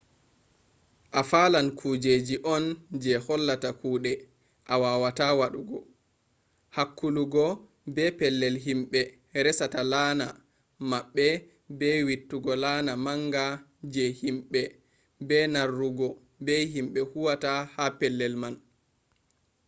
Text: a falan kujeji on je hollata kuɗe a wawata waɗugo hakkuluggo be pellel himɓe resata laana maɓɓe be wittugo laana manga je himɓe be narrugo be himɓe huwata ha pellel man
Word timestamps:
a 1.19 1.21
falan 1.29 1.67
kujeji 1.79 2.35
on 2.55 2.63
je 3.03 3.13
hollata 3.25 3.69
kuɗe 3.81 4.11
a 4.73 4.75
wawata 4.83 5.27
waɗugo 5.39 5.77
hakkuluggo 6.75 7.45
be 7.95 8.03
pellel 8.19 8.55
himɓe 8.65 9.01
resata 9.45 9.81
laana 9.91 10.27
maɓɓe 10.89 11.25
be 11.79 11.87
wittugo 12.07 12.51
laana 12.63 12.91
manga 13.05 13.43
je 13.93 14.03
himɓe 14.21 14.61
be 15.27 15.37
narrugo 15.53 16.07
be 16.45 16.53
himɓe 16.73 16.99
huwata 17.11 17.51
ha 17.73 17.83
pellel 17.99 18.33
man 18.41 18.55